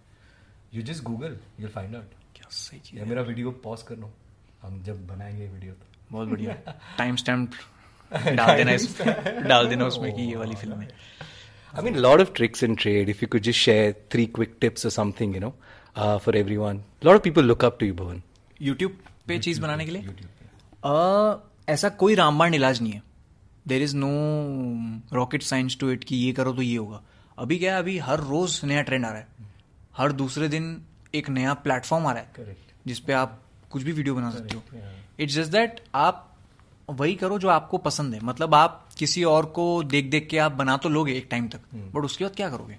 You 0.75 0.83
just 0.83 1.03
Google 1.03 1.37
you 1.61 1.69
find 1.69 1.95
out 1.97 2.05
क्या 2.37 2.49
सही 2.51 2.79
चीज़ 2.79 3.01
या 3.01 3.07
मेरा 3.07 3.23
वीडियो 3.23 3.51
पॉज 3.51 3.83
कर 3.83 3.97
लो। 3.97 4.13
हम 4.63 4.83
जब 4.83 5.07
बनाएँगे 5.07 5.49
वीडियो 5.49 5.73
तो। 5.73 5.87
बहुत 6.13 6.29
बढ़िया। 6.29 6.57
टाइम 6.99 7.17
स्टैम्प 7.17 7.51
डाल 8.27 8.57
देना 8.57 8.73
इसमें 8.73 9.17
डाल 9.49 9.69
देना 9.69 9.85
उसमें 9.87 10.15
कि 10.15 10.23
ये 10.23 10.37
वाली 10.37 10.55
फ़िल्म 10.55 10.81
है। 10.81 10.89
I 11.75 11.81
mean, 11.81 11.95
a 11.95 12.01
lot 12.01 12.17
of 12.21 12.27
tricks 12.27 12.63
in 12.69 12.75
trade. 12.77 13.09
If 13.09 13.21
you 13.21 13.29
could 13.29 13.45
just 13.49 13.61
share 13.69 13.95
three 14.15 14.27
quick 14.39 14.51
tips 14.65 14.85
or 14.87 14.91
something, 14.99 15.31
you 15.37 15.41
know, 15.41 15.53
uh, 16.03 16.19
for 16.27 16.35
everyone. 16.43 16.77
A 17.03 17.09
lot 17.09 17.21
of 17.21 17.23
people 17.23 17.55
look 17.55 17.71
up 17.71 17.79
to 17.83 17.93
you. 17.93 18.21
YouTube 18.63 18.99
पे 19.29 19.39
चीज़ 19.39 19.61
बनाने 19.61 19.85
के 19.85 19.91
लिए? 19.91 20.03
अ, 20.85 21.52
ऐसा 21.69 21.89
कोई 21.89 22.15
रामबाण 22.15 22.55
इलाज 22.55 22.83
नहीं 22.83 22.93
है। 22.93 23.03
There 23.69 23.83
is 23.83 23.97
no 23.97 24.09
rocket 25.13 25.43
science 25.43 25.77
to 25.81 25.91
it 25.91 26.05
कि 26.05 26.17
ये 26.17 26.33
करो 26.33 26.53
तो 26.53 26.63
ये 26.63 26.77
होगा। 26.77 27.03
अभी 27.39 27.59
क्या 27.59 27.73
है 27.73 27.79
अभी 27.79 27.99
हर 27.99 28.21
रोज 28.21 28.61
नया 28.65 28.83
ट्रेंड 28.83 29.05
आ 29.07 29.09
रहा 29.09 29.19
है। 29.19 29.29
हर 29.97 30.13
दूसरे 30.13 30.49
दिन 30.49 30.83
एक 31.15 31.29
नया 31.29 31.55
प्लेटफॉर्म 31.55 32.07
आ 32.07 32.13
रहा 32.13 32.23
है। 32.23 32.33
Correct. 32.33 32.87
जिसपे 32.87 33.13
आप 33.13 33.41
कुछ 33.71 33.83
भी 33.83 33.93
वीडियो 33.93 34.15
बना 34.15 34.31
सकते 34.31 34.57
हो। 34.57 34.63
इट्स 35.21 35.35
जस्ट 35.35 35.53
दैट 35.53 35.81
आप 35.95 36.29
वही 36.91 37.15
करो 37.15 37.39
जो 37.39 37.49
आपको 37.49 37.79
पसंद 37.79 38.15
है। 38.15 38.21
मतलब 38.21 38.55
आप 38.55 38.89
किसी 38.99 39.25
और 39.25 39.47
को 39.47 39.83
देख 39.83 40.11
देख 40.11 40.29
के 40.29 40.39
आप 40.39 40.53
बना 40.53 40.77
तो 40.77 40.89
लोगे 40.89 41.13
एक 41.13 41.27
टाइम 41.31 41.49
तक। 41.49 41.61
बट 41.75 42.05
उसके 42.05 42.25
बाद 42.25 42.37
क्या 42.37 42.51
करोगे? 42.51 42.79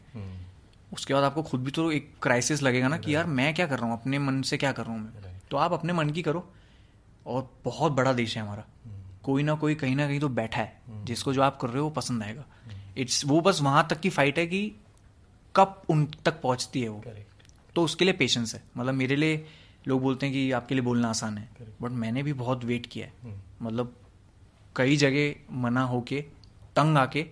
उसके 0.93 1.13
बाद 1.13 1.23
आपको 1.23 1.43
खुद 1.43 1.63
भी 1.63 1.71
तो 1.71 1.91
एक 1.91 2.11
क्राइसिस 2.21 2.63
लगेगा 2.63 2.87
ना 2.87 2.97
कि 2.97 3.15
यार 3.15 3.25
मैं 3.25 3.53
क्या 3.53 3.67
कर 3.67 3.79
रहा 3.79 3.85
हूँ? 3.85 3.99
अपने 4.01 4.19
मन 4.19 4.41
से 4.41 4.57
क्या 4.57 4.71
कर 4.71 4.83
रहा 4.83 4.93
हूँ 4.93 5.01
मैं? 5.01 5.39
तो 5.51 5.57
आप 5.57 5.73
अपने 5.73 5.93
मन 5.93 6.09
की 6.09 6.21
करो। 6.21 6.49
और 7.27 7.49
बहुत 7.65 7.91
बड़ा 7.91 8.13
देश 8.13 8.35
है 8.37 8.43
हमारा। 8.43 8.65
कोई 9.23 9.43
ना 9.43 9.53
कोई 9.55 9.75
कहीं 9.75 9.95
ना 9.95 10.07
कहीं 10.07 10.19
तो 10.19 10.29
बैठा 10.29 10.61
है। 10.61 10.81
जिसको 11.05 11.33
जो 11.33 11.41
आप 11.41 11.57
कर 11.57 11.67
रहे 11.67 11.77
हो 11.77 11.83
वो 11.83 11.89
पसंद 11.89 12.23
आएगा। 12.23 12.45
इट्स 12.97 13.25
वो 13.25 13.41
बस 13.41 13.61
वहाँ 13.61 13.87
तक 13.89 13.99
की 13.99 14.09
फाइट 14.09 14.39
है 14.39 14.45
कि 14.47 14.75
कब 15.55 15.81
उन 15.89 16.05
तक 16.25 16.41
पहुँचती 16.41 16.81
है 16.81 16.89
वो। 16.89 17.03
तो 17.75 17.83
उसके 17.83 18.05
लिए 18.05 18.13
पेशेंस 18.13 18.53
है। 18.55 18.63
मतलब 18.77 18.93
मेरे 18.93 19.15
लिए 19.15 19.45
लोग 19.87 20.01
बोलते 20.01 20.25
हैं 20.25 20.33
कि 20.33 20.51
आपके 20.51 20.75
लिए 20.75 20.83
बोलना 20.83 21.09
आसान 21.09 21.37
है। 21.37 21.49
बट 21.81 21.91
मैंने 21.91 22.23
भी 22.23 22.33
बहुत 22.33 22.63
वेट 22.65 22.85
किया 22.85 23.07
है। 23.07 23.35
मतलब 23.61 23.95
कई 24.75 24.97
जगह 24.97 25.55
मना 25.61 25.83
होके 25.83 26.21
तंग 26.75 26.97
आके 26.97 27.25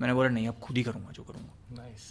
मैंने 0.00 0.14
बोला 0.14 0.28
नहीं 0.28 0.48
अब 0.48 0.58
खुद 0.58 0.76
ही 0.76 0.82
करूँगा 0.82 1.10
जो 1.10 1.22
करूँगा। 1.22 1.76
नाइस 1.76 2.04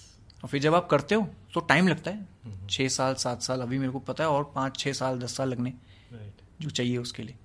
और 0.43 0.49
फिर 0.49 0.61
जब 0.61 0.75
आप 0.75 0.87
करते 0.89 1.15
हो 1.15 1.27
तो 1.53 1.59
टाइम 1.59 1.87
लगता 1.87 2.11
है। 2.11 2.67
छः 2.69 2.87
साल 2.87 3.13
सात 3.15 3.41
साल 3.41 3.61
अभी 3.61 3.79
मेरे 3.79 3.91
को 3.91 3.99
पता 3.99 4.23
है 4.23 4.29
और 4.29 4.51
पाँच 4.55 4.77
छः 4.79 4.93
साल 4.93 5.19
दस 5.19 5.35
साल 5.37 5.49
लगने। 5.49 5.73
राइट 6.13 6.41
जो 6.61 6.69
चाहिए 6.69 6.97
उसके 6.97 7.23
लिए। 7.23 7.35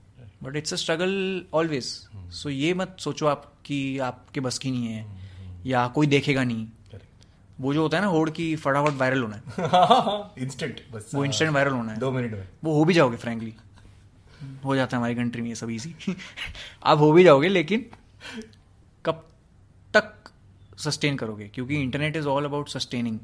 But 0.43 0.57
it's 0.57 0.73
a 0.73 0.77
struggle 0.77 1.45
always 1.55 1.85
so 2.33 2.49
ये 2.51 2.75
मत 2.75 2.97
सोचो 3.01 3.27
आप 3.27 3.55
कि 3.65 3.99
आपके 3.99 4.41
बस 4.41 4.59
की 4.59 4.71
नहीं 4.71 4.87
है 4.87 5.07
या 5.67 5.87
कोई 5.89 6.07
देखेगा 6.07 6.45
नहीं। 6.45 6.67
वो 7.61 7.75
जो 7.75 7.83
होता 7.83 7.97
है 7.97 8.03
ना 8.03 8.09
होड़ 8.09 8.31
की 8.31 8.57
फटाफट 8.57 8.95
वायरल 8.95 9.23
होना 9.23 9.37
है। 9.37 9.43
इंस्टेंट 10.45 10.81
बस 10.93 11.11
वो 11.15 11.25
इंस्टेंट 11.25 11.53
वायरल 11.53 11.73
होना 11.73 11.93
है। 11.93 11.99
दो 11.99 12.11
मिनट 12.13 12.33
में। 12.33 12.49
वो 12.65 12.75
हो 12.75 12.85
भी 12.85 12.95
जाओगे 12.95 13.17
फ्रेंकली 13.17 13.55
हो 14.65 14.77
जाता 14.77 14.97
है 14.97 14.99
हमारी 14.99 15.15
कंट्री 15.15 15.43
में 15.43 15.49
ये 15.49 15.55
सब 15.55 15.71
इजी 15.71 15.95
आप 16.85 16.99
हो 16.99 17.13
भी 17.13 17.25
जाओगे 17.25 17.49
लेकिन 17.49 17.87
कब 19.05 19.27
तक 19.95 20.15
सस्टेन 20.79 21.17
करोगे? 21.17 21.49
क्योंकि 21.49 21.77
internet 21.77 22.17
is 22.17 22.27
all 22.27 22.45
about 22.45 22.69
sustaining 22.69 23.19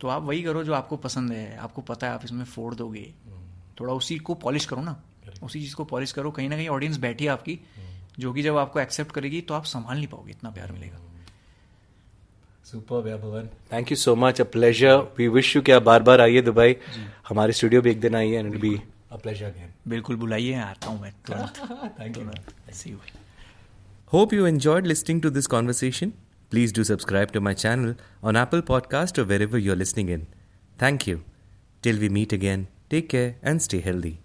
तो 0.00 0.08
आप 0.08 0.22
वही 0.22 0.42
करो 0.42 0.64
जो 0.64 0.72
आपको 0.74 0.96
पसंद 0.96 1.32
है। 1.32 1.56
आपको 1.56 1.82
पता 1.82 2.06
है 2.06 2.12
आप 2.12 2.24
इसमें 2.24 2.44
फोड़ 2.44 2.74
दोगे। 2.74 3.12
थोड़ा 3.80 3.92
उसी 3.94 4.18
को 4.18 4.34
पॉलिश 4.34 4.64
करो 4.66 4.82
ना। 4.82 4.96
उसी 5.42 5.60
चीज़ 5.60 5.74
को 5.74 5.84
पॉलिश 5.84 6.12
करो 6.12 6.30
कहीं 6.30 6.48
ना 6.48 6.56
कहीं 6.56 6.68
ऑडियंस 6.68 6.96
बैठी 6.98 7.26
आपकी 7.26 7.58
जो 8.18 8.32
कि 8.32 8.42
जब 8.42 8.56
आपको 8.56 8.80
एक्सेप्ट 8.80 9.12
करेगी 9.12 9.40
तो 9.40 9.54
आप 9.54 9.64
संभाल 9.64 9.96
नहीं 9.96 10.06
पाओगे 10.06 10.30
इतना 10.30 10.50
प्यार 10.50 10.72
मिलेगा। 10.72 10.98
Thank 13.72 13.90
you 13.90 13.96
so 13.96 14.14
much 14.16 14.40
a 14.40 14.44
pleasure 14.52 14.96
we 15.18 15.28
wish 15.28 15.54
you 15.56 15.62
क्या 15.62 15.78
बार 15.80 16.02
बार 16.02 16.20
आइए 16.20 16.42
दुबई। 16.42 16.76
हमारे 17.28 17.52
स्टूडियो 17.52 17.82
भी 17.82 17.90
एक 17.90 18.00
दिन 18.00 18.14
आइए 18.14 18.38
एंड 18.38 18.58
बी 18.60 18.74
अ 19.12 19.16
प्लेजर 19.16 19.54
बिल्कुल। 19.88 20.16
बुलाइए 20.16 20.54
आता 20.54 20.88
हूँ 20.88 21.10
hope 24.12 24.32
you 24.34 24.46
enjoyed 24.46 24.86
listening 24.86 25.22
to 25.22 25.30
this 25.30 25.46
conversation 25.46 26.12
please 26.50 26.74
do 26.74 26.84
subscribe 26.84 27.28
to 27.28 27.40
my 27.40 27.54
channel 27.54 27.94
on 28.24 28.36
Apple 28.36 28.60
podcast 28.68 29.18
wherever 29.42 29.58
you 29.58 29.72
are 29.72 29.82
in 29.98 30.26
thank 30.82 31.08
you 31.08 31.20
till 31.82 31.98
we 31.98 32.08
meet 32.08 32.34
again 32.34 32.66
take 32.88 33.08
care 33.08 33.36
and 33.42 33.60
stay 33.60 33.80
healthy. 33.80 34.20